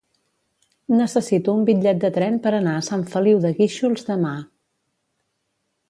Necessito 1.01 1.53
un 1.59 1.67
bitllet 1.67 1.99
de 2.05 2.11
tren 2.17 2.39
per 2.47 2.55
anar 2.61 2.75
a 2.79 2.83
Sant 2.91 3.05
Feliu 3.13 3.45
de 3.45 3.53
Guíxols 3.61 4.09
demà. 4.11 4.37